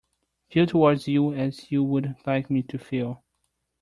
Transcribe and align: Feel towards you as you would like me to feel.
Feel 0.49 0.65
towards 0.65 1.07
you 1.07 1.31
as 1.31 1.71
you 1.71 1.83
would 1.83 2.15
like 2.25 2.49
me 2.49 2.63
to 2.63 2.79
feel. 2.79 3.23